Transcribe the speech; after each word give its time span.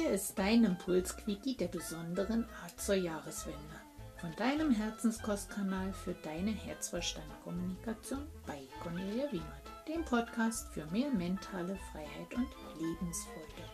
Hier 0.00 0.12
ist 0.12 0.38
dein 0.38 0.62
Impulsquickie 0.62 1.56
der 1.56 1.66
besonderen 1.66 2.48
Art 2.62 2.80
zur 2.80 2.94
Jahreswende. 2.94 3.82
Von 4.18 4.30
deinem 4.36 4.70
Herzenskostkanal 4.70 5.92
für 5.92 6.14
deine 6.14 6.52
Herzverstand-Kommunikation 6.52 8.24
bei 8.46 8.60
Cornelia 8.80 9.24
Wiemert, 9.32 9.72
dem 9.88 10.04
Podcast 10.04 10.68
für 10.72 10.86
mehr 10.92 11.10
mentale 11.10 11.76
Freiheit 11.90 12.32
und 12.36 12.46
Lebensfreude. 12.78 13.64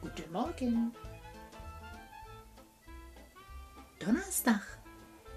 Guten 0.00 0.32
Morgen! 0.32 0.92
Donnerstag, 3.98 4.62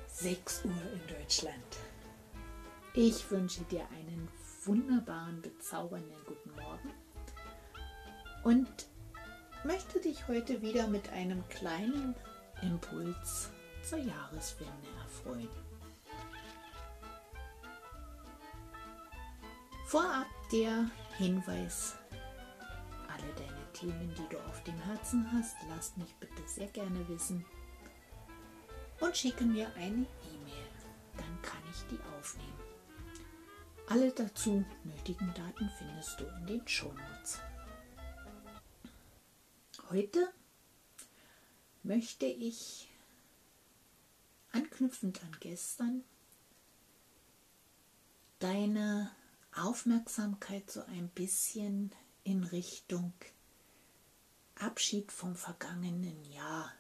6 0.07 0.63
Uhr 0.63 0.93
in 0.93 1.13
Deutschland. 1.13 1.77
Ich 2.93 3.29
wünsche 3.29 3.65
dir 3.65 3.85
einen 3.89 4.29
wunderbaren, 4.63 5.41
bezaubernden 5.41 6.23
guten 6.25 6.51
Morgen 6.51 6.93
und 8.45 8.87
möchte 9.63 9.99
dich 9.99 10.27
heute 10.27 10.61
wieder 10.61 10.87
mit 10.87 11.11
einem 11.11 11.45
kleinen 11.49 12.15
Impuls 12.61 13.49
zur 13.81 13.97
Jahreswende 13.97 14.87
erfreuen. 15.03 15.49
Vorab 19.87 20.27
der 20.51 20.89
Hinweis, 21.17 21.95
alle 23.07 23.33
deine 23.33 23.73
Themen, 23.73 24.13
die 24.15 24.29
du 24.29 24.39
auf 24.45 24.63
dem 24.63 24.77
Herzen 24.83 25.27
hast, 25.33 25.55
lass 25.69 25.97
mich 25.97 26.13
bitte 26.19 26.47
sehr 26.47 26.67
gerne 26.67 27.07
wissen 27.09 27.43
und 28.99 29.17
schicke 29.17 29.43
mir 29.43 29.67
eine 29.75 30.05
E-Mail, 30.05 30.69
dann 31.17 31.41
kann 31.41 31.61
ich 31.71 31.83
die 31.89 31.99
aufnehmen. 32.15 32.59
Alle 33.89 34.11
dazu 34.11 34.63
nötigen 34.83 35.33
Daten 35.33 35.69
findest 35.79 36.19
du 36.19 36.25
in 36.25 36.45
den 36.45 36.67
Shownotes. 36.67 37.39
Heute 39.95 40.27
möchte 41.83 42.25
ich 42.25 42.89
anknüpfend 44.51 45.23
an 45.23 45.37
gestern 45.39 46.03
deine 48.39 49.15
Aufmerksamkeit 49.53 50.69
so 50.69 50.83
ein 50.83 51.07
bisschen 51.11 51.93
in 52.25 52.43
Richtung 52.43 53.13
Abschied 54.55 55.13
vom 55.13 55.33
vergangenen 55.33 56.25
Jahr 56.25 56.73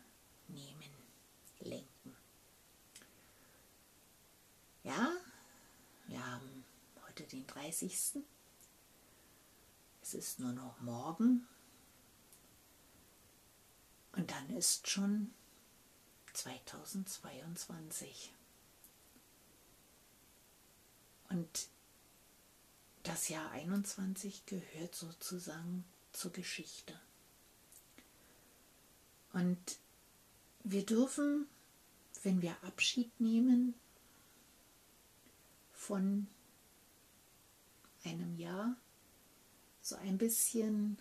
nehmen, 0.49 0.91
lenken. 1.61 2.17
Ja, 4.83 5.09
wir 6.07 6.31
haben 6.33 6.65
heute 7.07 7.23
den 7.23 7.47
30. 7.47 8.25
Es 10.01 10.13
ist 10.13 10.41
nur 10.41 10.51
noch 10.51 10.81
morgen 10.81 11.47
und 14.25 14.31
dann 14.31 14.57
ist 14.57 14.87
schon 14.87 15.31
2022. 16.33 18.33
Und 21.29 21.67
das 23.03 23.29
Jahr 23.29 23.51
21 23.51 24.47
gehört 24.47 24.95
sozusagen 24.95 25.85
zur 26.11 26.31
Geschichte. 26.31 26.99
Und 29.33 29.77
wir 30.63 30.83
dürfen, 30.83 31.45
wenn 32.23 32.41
wir 32.41 32.57
Abschied 32.63 33.11
nehmen 33.19 33.75
von 35.71 36.25
einem 38.03 38.39
Jahr, 38.39 38.75
so 39.83 39.95
ein 39.97 40.17
bisschen 40.17 40.97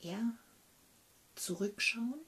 ja, 0.00 0.38
zurückschauen. 1.46 2.20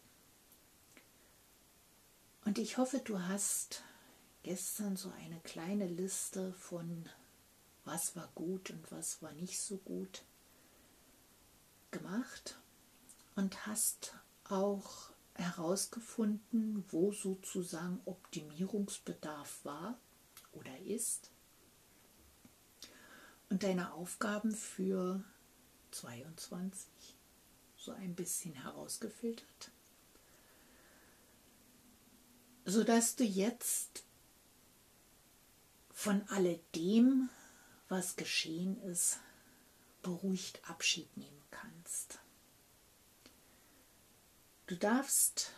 Und 2.44 2.58
ich 2.58 2.78
hoffe, 2.78 3.00
du 3.00 3.20
hast 3.20 3.82
gestern 4.44 4.96
so 4.96 5.10
eine 5.10 5.40
kleine 5.40 5.86
Liste 5.86 6.52
von 6.52 7.08
was 7.84 8.14
war 8.14 8.30
gut 8.36 8.70
und 8.70 8.92
was 8.92 9.20
war 9.20 9.32
nicht 9.32 9.60
so 9.60 9.78
gut 9.78 10.22
gemacht 11.90 12.60
und 13.34 13.66
hast 13.66 14.14
auch 14.44 15.10
herausgefunden, 15.34 16.84
wo 16.88 17.10
sozusagen 17.12 18.00
Optimierungsbedarf 18.04 19.64
war 19.64 19.98
oder 20.52 20.78
ist 20.80 21.32
und 23.48 23.64
deine 23.64 23.94
Aufgaben 23.94 24.54
für 24.54 25.24
22 25.90 27.17
so 27.88 27.94
ein 27.94 28.14
bisschen 28.14 28.52
herausgefiltert, 28.52 29.70
sodass 32.66 33.16
du 33.16 33.24
jetzt 33.24 34.04
von 35.90 36.22
alledem, 36.28 37.30
was 37.88 38.16
geschehen 38.16 38.78
ist, 38.82 39.20
beruhigt 40.02 40.60
Abschied 40.68 41.16
nehmen 41.16 41.42
kannst. 41.50 42.18
Du 44.66 44.76
darfst 44.76 45.52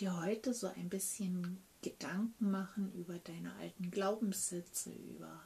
dir 0.00 0.18
heute 0.18 0.54
so 0.54 0.68
ein 0.68 0.88
bisschen 0.88 1.62
Gedanken 1.82 2.50
machen 2.50 2.90
über 2.94 3.18
deine 3.18 3.54
alten 3.56 3.90
Glaubenssätze, 3.90 4.90
über 4.92 5.42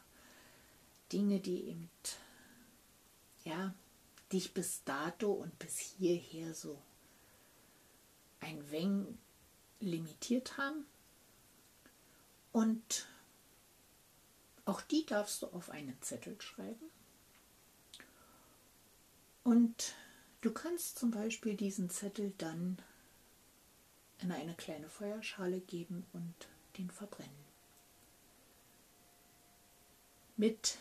Dinge, 1.10 1.40
die 1.40 1.64
eben 1.64 1.90
ja 3.42 3.74
dich 4.32 4.54
bis 4.54 4.82
dato 4.84 5.32
und 5.32 5.58
bis 5.58 5.78
hierher 5.78 6.54
so 6.54 6.80
ein 8.40 8.70
wenig 8.70 9.14
limitiert 9.80 10.56
haben. 10.56 10.86
Und 12.52 13.06
auch 14.64 14.80
die 14.80 15.06
darfst 15.06 15.42
du 15.42 15.46
auf 15.48 15.70
einen 15.70 16.00
Zettel 16.02 16.40
schreiben. 16.40 16.90
Und 19.44 19.94
du 20.40 20.50
kannst 20.50 20.98
zum 20.98 21.12
Beispiel 21.12 21.54
diesen 21.54 21.88
Zettel 21.88 22.32
dann 22.38 22.78
in 24.18 24.32
eine 24.32 24.54
kleine 24.54 24.88
Feuerschale 24.88 25.60
geben 25.60 26.04
und 26.12 26.34
den 26.78 26.90
verbrennen. 26.90 27.46
Mit 30.36 30.78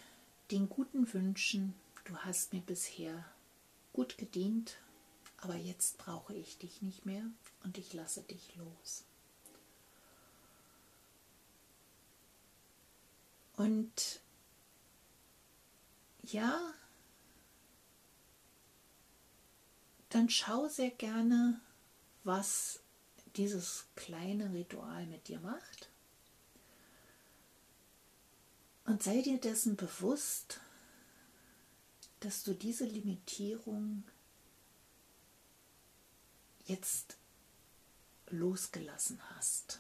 den 0.52 0.68
guten 0.68 1.12
Wünschen, 1.14 1.76
du 2.06 2.18
hast 2.18 2.54
mir 2.54 2.62
bisher 2.62 3.26
gut 3.94 4.18
gedient, 4.18 4.78
aber 5.38 5.56
jetzt 5.56 5.98
brauche 5.98 6.34
ich 6.34 6.58
dich 6.58 6.82
nicht 6.82 7.06
mehr 7.06 7.24
und 7.64 7.78
ich 7.78 7.94
lasse 7.94 8.22
dich 8.24 8.56
los. 8.56 9.04
Und 13.58 14.22
ja, 16.24 16.74
dann 20.10 20.30
schau 20.30 20.68
sehr 20.68 20.92
gerne, 20.92 21.60
was 22.24 22.80
dieses 23.36 23.86
kleine 23.96 24.54
Ritual 24.54 25.06
mit 25.08 25.28
dir 25.28 25.40
macht. 25.40 25.90
Und 28.86 29.04
sei 29.04 29.22
dir 29.22 29.40
dessen 29.40 29.76
bewusst, 29.76 30.62
dass 32.26 32.42
du 32.42 32.56
diese 32.56 32.86
Limitierung 32.86 34.04
jetzt 36.66 37.18
losgelassen 38.30 39.22
hast 39.36 39.80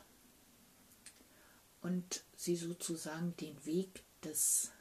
und 1.82 2.24
sie 2.38 2.56
sozusagen 2.56 3.36
den 3.38 3.66
Weg 3.66 4.04
des 4.24 4.72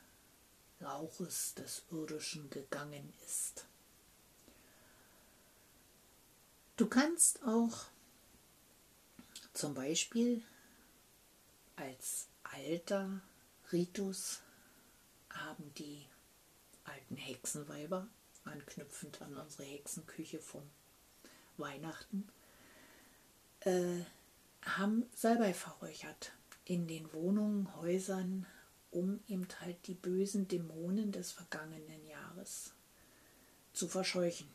Rauches 0.82 1.54
des 1.54 1.84
Irdischen 1.90 2.50
gegangen 2.50 3.14
ist. 3.24 3.64
Du 6.76 6.86
kannst 6.86 7.42
auch 7.44 7.86
zum 9.54 9.72
Beispiel 9.72 10.44
als 11.76 12.26
alter 12.42 13.22
Ritus 13.72 14.42
haben 15.30 15.72
die 15.78 16.04
alten 17.14 17.16
Hexenweiber, 17.16 18.08
anknüpfend 18.44 19.22
an 19.22 19.36
unsere 19.36 19.64
Hexenküche 19.64 20.40
von 20.40 20.68
Weihnachten, 21.56 22.28
äh, 23.60 24.00
haben 24.62 25.06
Salbei 25.14 25.54
verräuchert 25.54 26.32
in 26.64 26.88
den 26.88 27.12
Wohnungen, 27.12 27.74
Häusern, 27.76 28.46
um 28.90 29.20
eben 29.28 29.46
halt 29.60 29.86
die 29.86 29.94
bösen 29.94 30.48
Dämonen 30.48 31.12
des 31.12 31.32
vergangenen 31.32 32.06
Jahres 32.06 32.74
zu 33.72 33.88
verscheuchen 33.88 34.48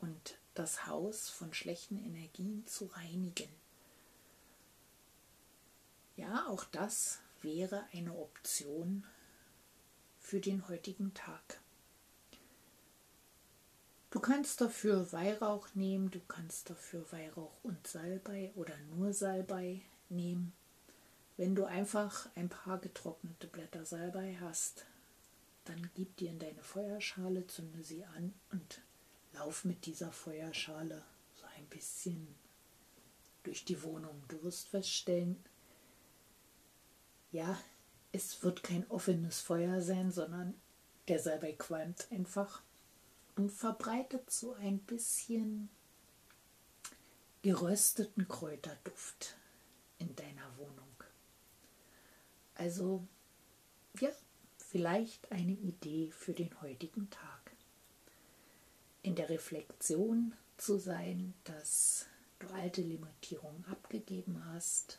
und 0.00 0.38
das 0.54 0.86
Haus 0.86 1.28
von 1.28 1.52
schlechten 1.54 1.98
Energien 1.98 2.66
zu 2.66 2.86
reinigen. 2.86 3.48
Ja, 6.16 6.46
auch 6.48 6.64
das 6.64 7.20
wäre 7.42 7.84
eine 7.92 8.14
Option 8.14 9.04
für 10.18 10.40
den 10.40 10.66
heutigen 10.68 11.12
Tag. 11.14 11.60
Du 14.10 14.20
kannst 14.20 14.60
dafür 14.60 15.12
Weihrauch 15.12 15.68
nehmen, 15.74 16.10
du 16.10 16.20
kannst 16.20 16.70
dafür 16.70 17.04
Weihrauch 17.10 17.58
und 17.62 17.86
Salbei 17.86 18.52
oder 18.54 18.76
nur 18.94 19.12
Salbei 19.12 19.82
nehmen. 20.08 20.52
Wenn 21.36 21.54
du 21.54 21.64
einfach 21.64 22.28
ein 22.34 22.48
paar 22.48 22.78
getrocknete 22.78 23.46
Blätter 23.48 23.84
Salbei 23.84 24.36
hast, 24.40 24.86
dann 25.64 25.90
gib 25.94 26.16
die 26.16 26.28
in 26.28 26.38
deine 26.38 26.62
Feuerschale, 26.62 27.46
zünde 27.48 27.82
sie 27.82 28.04
an 28.04 28.32
und 28.52 28.80
lauf 29.34 29.64
mit 29.64 29.84
dieser 29.86 30.12
Feuerschale 30.12 31.02
so 31.34 31.44
ein 31.58 31.66
bisschen 31.66 32.28
durch 33.42 33.64
die 33.64 33.82
Wohnung. 33.82 34.22
Du 34.28 34.42
wirst 34.44 34.68
feststellen, 34.68 35.36
ja, 37.32 37.58
es 38.12 38.42
wird 38.42 38.62
kein 38.62 38.88
offenes 38.88 39.40
Feuer 39.40 39.82
sein, 39.82 40.10
sondern 40.10 40.54
der 41.08 41.18
Salbei 41.18 41.52
qualmt 41.52 42.06
einfach 42.10 42.62
und 43.36 43.50
verbreitet 43.50 44.30
so 44.30 44.54
ein 44.54 44.78
bisschen 44.78 45.68
gerösteten 47.42 48.26
Kräuterduft 48.26 49.36
in 49.98 50.16
deiner 50.16 50.56
Wohnung. 50.56 50.88
Also, 52.54 53.06
ja, 54.00 54.10
vielleicht 54.58 55.30
eine 55.30 55.52
Idee 55.52 56.10
für 56.10 56.32
den 56.32 56.60
heutigen 56.62 57.08
Tag. 57.10 57.52
In 59.02 59.14
der 59.14 59.28
Reflexion 59.28 60.34
zu 60.56 60.78
sein, 60.78 61.34
dass 61.44 62.06
du 62.38 62.48
alte 62.48 62.80
Limitierungen 62.80 63.64
abgegeben 63.66 64.42
hast 64.46 64.98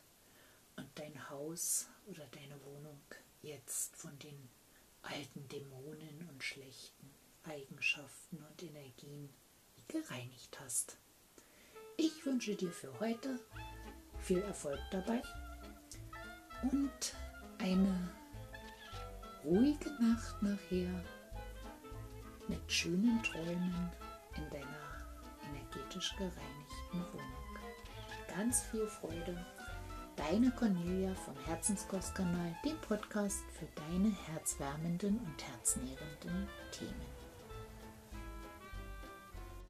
und 0.76 0.88
dein 0.94 1.28
Haus 1.28 1.88
oder 2.06 2.24
deine 2.28 2.64
Wohnung 2.64 3.00
jetzt 3.42 3.96
von 3.96 4.16
den 4.20 4.48
alten 5.02 5.46
Dämonen 5.48 6.28
und 6.30 6.42
schlechten 6.42 7.10
Eigenschaften 7.48 8.42
und 8.42 8.62
Energien 8.62 9.30
gereinigt 9.88 10.58
hast. 10.60 10.98
Ich 11.96 12.24
wünsche 12.24 12.54
dir 12.54 12.70
für 12.70 13.00
heute 13.00 13.40
viel 14.20 14.38
Erfolg 14.42 14.78
dabei 14.90 15.22
und 16.70 17.14
eine 17.58 18.10
ruhige 19.44 19.90
Nacht 20.02 20.42
nachher 20.42 21.04
mit 22.48 22.70
schönen 22.70 23.22
Träumen 23.22 23.90
in 24.36 24.50
deiner 24.50 25.06
energetisch 25.48 26.14
gereinigten 26.16 27.12
Wohnung. 27.12 27.48
Ganz 28.28 28.62
viel 28.62 28.86
Freude. 28.86 29.44
Deine 30.16 30.50
Cornelia 30.50 31.14
vom 31.14 31.36
Herzenskostkanal, 31.46 32.56
dem 32.64 32.76
Podcast 32.80 33.44
für 33.58 33.66
deine 33.76 34.10
herzwärmenden 34.26 35.18
und 35.18 35.42
herznährenden 35.42 36.48
Themen. 36.72 37.17